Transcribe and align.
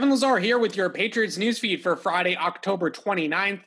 Evan 0.00 0.08
Lazar 0.08 0.38
here 0.38 0.58
with 0.58 0.78
your 0.78 0.88
Patriots 0.88 1.36
newsfeed 1.36 1.82
for 1.82 1.94
Friday, 1.94 2.34
October 2.34 2.90
29th. 2.90 3.60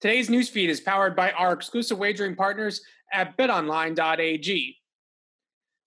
Today's 0.00 0.30
newsfeed 0.30 0.70
is 0.70 0.80
powered 0.80 1.14
by 1.14 1.30
our 1.32 1.52
exclusive 1.52 1.98
wagering 1.98 2.34
partners 2.34 2.80
at 3.12 3.36
betonline.ag. 3.36 4.76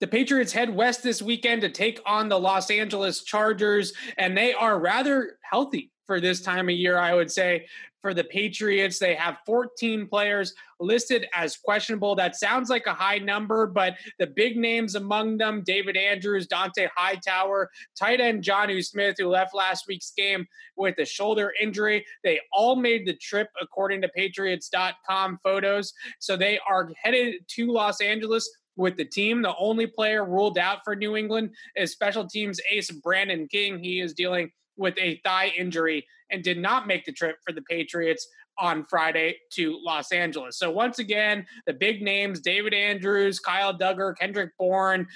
The 0.00 0.06
Patriots 0.06 0.54
head 0.54 0.74
west 0.74 1.02
this 1.02 1.20
weekend 1.20 1.60
to 1.60 1.68
take 1.68 2.00
on 2.06 2.30
the 2.30 2.40
Los 2.40 2.70
Angeles 2.70 3.22
Chargers, 3.22 3.92
and 4.16 4.34
they 4.34 4.54
are 4.54 4.80
rather 4.80 5.36
healthy 5.42 5.90
for 6.06 6.22
this 6.22 6.40
time 6.40 6.70
of 6.70 6.74
year, 6.74 6.96
I 6.96 7.14
would 7.14 7.30
say 7.30 7.66
for 8.00 8.14
the 8.14 8.24
Patriots. 8.24 8.98
They 8.98 9.14
have 9.14 9.38
14 9.46 10.06
players 10.06 10.54
listed 10.80 11.26
as 11.34 11.56
questionable. 11.56 12.14
That 12.14 12.36
sounds 12.36 12.70
like 12.70 12.86
a 12.86 12.94
high 12.94 13.18
number, 13.18 13.66
but 13.66 13.96
the 14.18 14.26
big 14.26 14.56
names 14.56 14.94
among 14.94 15.36
them 15.36 15.62
David 15.64 15.96
Andrews, 15.96 16.46
Dont'a 16.46 16.88
Hightower, 16.96 17.70
tight 17.98 18.20
end 18.20 18.42
Jonnu 18.42 18.84
Smith, 18.84 19.16
who 19.18 19.28
left 19.28 19.54
last 19.54 19.84
week's 19.86 20.12
game 20.16 20.46
with 20.76 20.98
a 20.98 21.04
shoulder 21.04 21.52
injury. 21.60 22.04
They 22.24 22.40
all 22.52 22.76
made 22.76 23.06
the 23.06 23.16
trip, 23.16 23.48
according 23.60 24.02
to 24.02 24.08
Patriots.com 24.08 25.38
photos. 25.42 25.92
So 26.18 26.36
they 26.36 26.58
are 26.68 26.90
headed 27.02 27.34
to 27.56 27.70
Los 27.70 28.00
Angeles 28.00 28.50
with 28.80 28.96
the 28.96 29.04
team. 29.04 29.42
The 29.42 29.54
only 29.58 29.86
player 29.86 30.24
ruled 30.24 30.58
out 30.58 30.78
for 30.84 30.96
New 30.96 31.14
England 31.14 31.50
is 31.76 31.92
special 31.92 32.26
teams 32.26 32.58
ace 32.68 32.90
Brandon 32.90 33.46
King. 33.46 33.78
He 33.78 34.00
is 34.00 34.14
dealing 34.14 34.50
with 34.76 34.94
a 34.98 35.20
thigh 35.22 35.52
injury 35.56 36.06
and 36.30 36.42
did 36.42 36.58
not 36.58 36.86
make 36.86 37.04
the 37.04 37.12
trip 37.12 37.36
for 37.46 37.52
the 37.52 37.62
Patriots 37.62 38.26
on 38.58 38.86
Friday 38.88 39.36
to 39.52 39.78
Los 39.84 40.12
Angeles. 40.12 40.58
So 40.58 40.70
once 40.70 40.98
again, 40.98 41.46
the 41.66 41.74
big 41.74 42.02
names 42.02 42.40
David 42.40 42.72
Andrews, 42.72 43.38
Kyle 43.38 43.76
Dugger, 43.76 44.16
Kendrick 44.18 44.50
Bourne, 44.58 45.06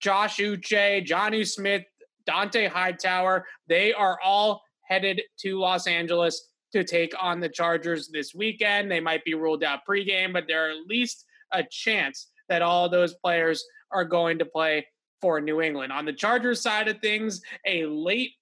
Josh 0.00 0.36
Uche, 0.36 1.04
Jonnu 1.06 1.46
Smith, 1.46 1.82
Dont'a 2.28 2.68
Hightower, 2.68 3.44
they 3.66 3.92
are 3.92 4.18
all 4.22 4.62
headed 4.82 5.20
to 5.40 5.58
Los 5.58 5.86
Angeles 5.88 6.48
to 6.72 6.84
take 6.84 7.12
on 7.20 7.40
the 7.40 7.48
Chargers 7.48 8.08
this 8.08 8.34
weekend. 8.34 8.90
They 8.90 9.00
might 9.00 9.24
be 9.24 9.34
ruled 9.34 9.64
out 9.64 9.80
pregame, 9.88 10.32
but 10.32 10.44
there 10.46 10.68
are 10.68 10.70
at 10.70 10.86
least 10.86 11.24
a 11.52 11.64
chance 11.68 12.28
that 12.48 12.62
all 12.62 12.88
those 12.88 13.14
players 13.14 13.64
are 13.90 14.04
going 14.04 14.38
to 14.38 14.44
play 14.44 14.86
for 15.20 15.40
New 15.40 15.60
England. 15.60 15.92
On 15.92 16.04
the 16.04 16.12
Chargers 16.12 16.60
side 16.60 16.88
of 16.88 17.00
things, 17.00 17.40
a 17.66 17.86
late 17.86 18.32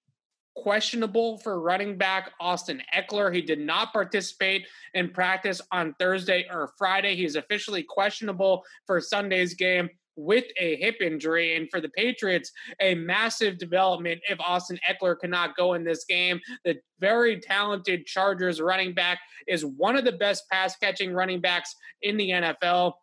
questionable 0.55 1.37
for 1.39 1.61
running 1.61 1.97
back 1.97 2.31
Austin 2.39 2.81
Ekeler. 2.93 3.33
He 3.33 3.41
did 3.41 3.59
not 3.59 3.93
participate 3.93 4.67
in 4.95 5.09
practice 5.09 5.61
on 5.71 5.95
Thursday 5.99 6.45
or 6.51 6.73
Friday. 6.77 7.15
He 7.15 7.25
is 7.25 7.35
officially 7.35 7.83
questionable 7.83 8.63
for 8.85 8.99
Sunday's 8.99 9.53
game 9.53 9.89
with 10.15 10.45
a 10.59 10.75
hip 10.77 10.95
injury. 10.99 11.55
And 11.55 11.69
for 11.69 11.79
the 11.79 11.89
Patriots, 11.89 12.51
a 12.81 12.95
massive 12.95 13.59
development 13.59 14.19
if 14.27 14.39
Austin 14.39 14.79
Ekeler 14.89 15.17
cannot 15.19 15.55
go 15.55 15.75
in 15.75 15.83
this 15.83 16.05
game. 16.05 16.39
The 16.65 16.77
very 16.99 17.39
talented 17.39 18.07
Chargers 18.07 18.59
running 18.59 18.95
back 18.95 19.19
is 19.47 19.63
one 19.63 19.95
of 19.95 20.05
the 20.05 20.13
best 20.13 20.49
pass 20.51 20.75
catching 20.75 21.13
running 21.13 21.39
backs 21.39 21.75
in 22.01 22.17
the 22.17 22.31
NFL. 22.31 22.93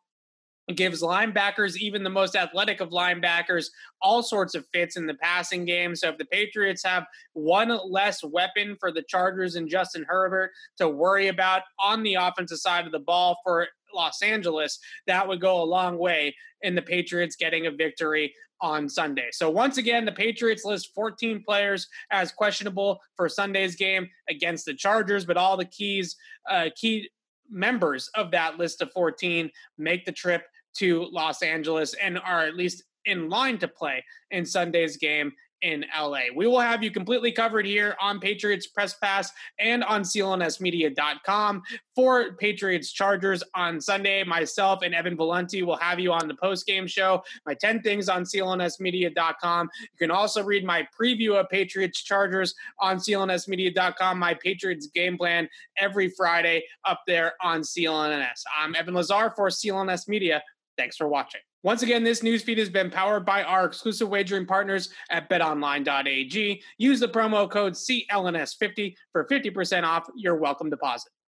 Gives 0.74 1.02
linebackers, 1.02 1.76
even 1.76 2.02
the 2.02 2.10
most 2.10 2.34
athletic 2.34 2.80
of 2.80 2.88
linebackers, 2.88 3.66
all 4.00 4.22
sorts 4.22 4.54
of 4.54 4.64
fits 4.72 4.96
in 4.96 5.06
the 5.06 5.14
passing 5.14 5.66
game. 5.66 5.94
So 5.94 6.08
if 6.08 6.16
the 6.16 6.24
Patriots 6.24 6.82
have 6.84 7.04
one 7.34 7.78
less 7.86 8.24
weapon 8.24 8.76
for 8.80 8.90
the 8.90 9.02
Chargers 9.02 9.56
and 9.56 9.68
Justin 9.68 10.06
Herbert 10.08 10.52
to 10.78 10.88
worry 10.88 11.28
about 11.28 11.62
on 11.82 12.02
the 12.02 12.14
offensive 12.14 12.58
side 12.58 12.86
of 12.86 12.92
the 12.92 12.98
ball 12.98 13.36
for 13.44 13.68
Los 13.94 14.22
Angeles, 14.22 14.78
that 15.06 15.28
would 15.28 15.40
go 15.40 15.62
a 15.62 15.64
long 15.64 15.98
way 15.98 16.34
in 16.62 16.74
the 16.74 16.82
Patriots 16.82 17.36
getting 17.36 17.66
a 17.66 17.70
victory 17.70 18.32
on 18.60 18.88
Sunday. 18.88 19.28
So 19.32 19.50
once 19.50 19.76
again, 19.76 20.06
the 20.06 20.12
Patriots 20.12 20.64
list 20.64 20.94
14 20.94 21.42
players 21.44 21.86
as 22.10 22.32
questionable 22.32 23.00
for 23.16 23.28
Sunday's 23.28 23.76
game 23.76 24.08
against 24.30 24.64
the 24.64 24.72
Chargers, 24.72 25.26
but 25.26 25.36
all 25.36 25.58
the 25.58 25.66
keys, 25.66 26.16
uh, 26.50 26.70
key 26.74 27.10
members 27.50 28.08
of 28.14 28.30
that 28.30 28.58
list 28.58 28.80
of 28.80 28.90
14 28.92 29.50
make 29.76 30.04
the 30.06 30.12
trip 30.12 30.44
to 30.74 31.06
Los 31.12 31.42
Angeles 31.42 31.94
and 31.94 32.18
are 32.18 32.44
at 32.44 32.54
least 32.54 32.84
in 33.04 33.28
line 33.28 33.58
to 33.58 33.68
play 33.68 34.04
in 34.30 34.44
Sunday's 34.46 34.96
game 34.96 35.32
in 35.64 35.84
LA. 35.98 36.24
We 36.36 36.46
will 36.46 36.60
have 36.60 36.82
you 36.82 36.90
completely 36.90 37.32
covered 37.32 37.64
here 37.64 37.96
on 38.00 38.20
Patriots 38.20 38.66
Press 38.66 38.94
Pass 38.94 39.32
and 39.58 39.82
on 39.82 40.02
CLNSmedia.com 40.02 41.62
for 41.94 42.34
Patriots 42.34 42.92
Chargers 42.92 43.42
on 43.54 43.80
Sunday. 43.80 44.22
Myself 44.24 44.82
and 44.82 44.94
Evan 44.94 45.16
Valenti 45.16 45.62
will 45.62 45.76
have 45.76 45.98
you 45.98 46.12
on 46.12 46.28
the 46.28 46.34
post 46.34 46.66
game 46.66 46.86
show. 46.86 47.22
My 47.46 47.54
10 47.54 47.80
things 47.80 48.10
on 48.10 48.24
CLNSmedia.com. 48.24 49.70
You 49.80 49.98
can 49.98 50.10
also 50.10 50.44
read 50.44 50.64
my 50.64 50.86
preview 51.00 51.40
of 51.40 51.48
Patriots 51.48 52.02
Chargers 52.02 52.54
on 52.78 52.98
CLNSmedia.com, 52.98 54.18
my 54.18 54.34
Patriots 54.34 54.88
game 54.88 55.16
plan 55.16 55.48
every 55.78 56.10
Friday 56.10 56.64
up 56.84 57.00
there 57.06 57.32
on 57.40 57.62
CLNS. 57.62 58.42
I'm 58.60 58.74
Evan 58.74 58.94
Lazar 58.94 59.32
for 59.34 59.48
CLNS 59.48 60.08
Media. 60.08 60.42
Thanks 60.76 60.96
for 60.96 61.08
watching. 61.08 61.40
Once 61.62 61.82
again, 61.82 62.04
this 62.04 62.20
newsfeed 62.20 62.58
has 62.58 62.68
been 62.68 62.90
powered 62.90 63.24
by 63.24 63.42
our 63.42 63.64
exclusive 63.64 64.08
wagering 64.08 64.46
partners 64.46 64.90
at 65.10 65.30
betonline.ag. 65.30 66.62
Use 66.78 67.00
the 67.00 67.08
promo 67.08 67.50
code 67.50 67.72
CLNS50 67.72 68.94
for 69.12 69.26
50% 69.26 69.84
off 69.84 70.06
your 70.16 70.36
welcome 70.36 70.68
deposit. 70.68 71.10